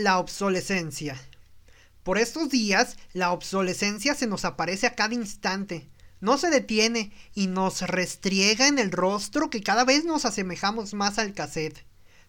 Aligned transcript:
la 0.00 0.18
obsolescencia. 0.18 1.20
Por 2.02 2.16
estos 2.16 2.48
días, 2.48 2.96
la 3.12 3.32
obsolescencia 3.32 4.14
se 4.14 4.26
nos 4.26 4.46
aparece 4.46 4.86
a 4.86 4.94
cada 4.94 5.14
instante. 5.14 5.90
No 6.20 6.38
se 6.38 6.48
detiene 6.48 7.12
y 7.34 7.46
nos 7.46 7.82
restriega 7.82 8.66
en 8.66 8.78
el 8.78 8.92
rostro 8.92 9.50
que 9.50 9.62
cada 9.62 9.84
vez 9.84 10.04
nos 10.04 10.24
asemejamos 10.24 10.94
más 10.94 11.18
al 11.18 11.34
cassette. 11.34 11.84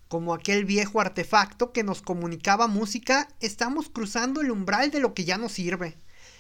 Como 0.10 0.34
aquel 0.34 0.66
viejo 0.66 1.00
artefacto 1.00 1.72
que 1.72 1.84
nos 1.84 2.02
comunicaba 2.02 2.68
música, 2.68 3.30
estamos 3.40 3.90
cruzando 3.90 4.42
el 4.42 4.52
umbral 4.52 4.92
de 4.92 5.00
lo 5.00 5.14
que 5.14 5.24
ya 5.24 5.38
no 5.38 5.48
sirve. 5.48 5.98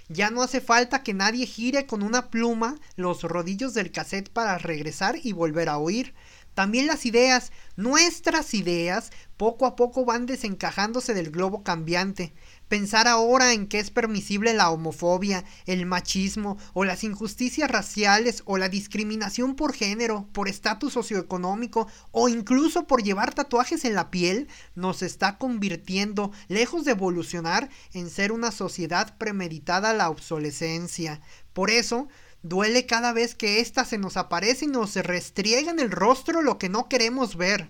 Ya 0.10 0.30
no 0.30 0.42
hace 0.44 0.60
falta 0.60 1.04
que 1.04 1.14
nadie 1.14 1.46
gire 1.46 1.86
con 1.86 2.04
una 2.04 2.30
pluma 2.30 2.76
los 2.98 3.24
rodillos 3.24 3.74
del 3.74 3.94
cassette 3.94 4.30
para 4.30 4.58
regresar 4.58 5.16
y 5.24 5.32
volver 5.32 5.70
a 5.70 5.78
oír. 5.78 6.14
También 6.54 6.88
las 6.88 7.06
ideas, 7.06 7.52
nuestras 7.78 8.54
ideas, 8.54 9.12
poco 9.38 9.66
a 9.66 9.76
poco 9.76 10.06
van 10.06 10.26
desencajándose 10.26 11.14
del 11.14 11.32
globo 11.32 11.64
cambiante. 11.64 12.34
Pensar 12.68 13.08
ahora 13.08 13.54
en 13.54 13.68
que 13.68 13.80
es 13.80 13.90
permisible 13.90 14.54
la 14.54 14.70
homofobia, 14.70 15.44
el 15.66 15.86
machismo 15.86 16.58
o 16.74 16.86
las 16.86 17.04
injusticias 17.04 17.70
raciales 17.72 18.44
o 18.46 18.58
la 18.58 18.70
discriminación 18.70 19.56
por 19.56 19.74
género, 19.74 20.28
por 20.32 20.48
estatus 20.48 20.94
socioeconómico 20.94 21.88
o 22.12 22.30
incluso 22.30 22.86
por 22.86 23.04
llevar 23.04 23.34
tatuajes 23.34 23.84
en 23.84 23.96
la 23.96 24.12
piel 24.12 24.48
nos 24.76 25.02
está 25.02 25.38
convirtiendo, 25.38 26.32
lejos 26.48 26.86
de 26.86 26.92
evolucionar, 26.92 27.70
en 27.94 28.10
ser 28.10 28.32
una 28.32 28.52
sociedad 28.52 29.18
premeditada 29.18 29.90
a 29.90 29.94
la 29.94 30.10
obsolescencia. 30.10 31.20
Por 31.54 31.72
eso, 31.72 32.08
duele 32.44 32.86
cada 32.86 33.14
vez 33.14 33.36
que 33.36 33.60
ésta 33.60 33.86
se 33.86 33.98
nos 33.98 34.18
aparece 34.18 34.66
y 34.66 34.68
nos 34.68 34.96
restriega 34.96 35.72
en 35.72 35.80
el 35.80 35.92
rostro 35.92 36.42
lo 36.42 36.58
que 36.58 36.70
no 36.70 36.90
queremos 36.90 37.36
ver. 37.36 37.70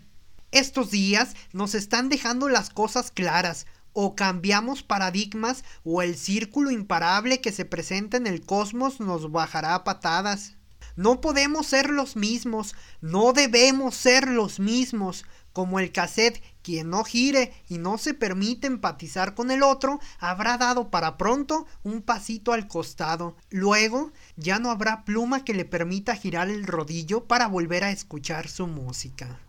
Estos 0.52 0.92
días 0.92 1.36
nos 1.54 1.76
están 1.76 2.10
dejando 2.10 2.50
las 2.50 2.70
cosas 2.70 3.12
claras, 3.12 3.66
o 3.94 4.16
cambiamos 4.16 4.84
paradigmas 4.84 5.64
o 5.84 6.02
el 6.02 6.16
círculo 6.16 6.72
imparable 6.72 7.42
que 7.42 7.52
se 7.52 7.66
presenta 7.66 8.18
en 8.18 8.28
el 8.28 8.46
cosmos 8.46 9.00
nos 9.00 9.32
bajará 9.32 9.76
a 9.76 9.84
patadas. 9.84 10.56
No 10.96 11.22
podemos 11.22 11.68
ser 11.68 11.90
los 11.90 12.16
mismos, 12.16 12.76
no 13.00 13.34
debemos 13.34 13.96
ser 13.96 14.28
los 14.28 14.60
mismos. 14.60 15.26
Como 15.54 15.80
el 15.80 15.92
cassette, 15.92 16.42
quien 16.62 16.90
no 16.90 17.04
gire 17.04 17.54
y 17.68 17.78
no 17.78 17.98
se 17.98 18.14
permite 18.14 18.68
empatizar 18.68 19.36
con 19.36 19.52
el 19.52 19.64
otro, 19.64 20.00
habrá 20.20 20.58
dado 20.58 20.90
para 20.90 21.18
pronto 21.18 21.66
un 21.84 22.02
pasito 22.02 22.54
al 22.54 22.68
costado. 22.68 23.36
Luego 23.50 24.12
ya 24.38 24.60
no 24.60 24.72
habrá 24.72 25.04
pluma 25.04 25.44
que 25.44 25.54
le 25.54 25.66
permita 25.66 26.16
girar 26.16 26.50
el 26.50 26.66
rodillo 26.66 27.26
para 27.26 27.48
volver 27.48 27.84
a 27.84 27.92
escuchar 27.92 28.48
su 28.48 28.68
música. 28.68 29.40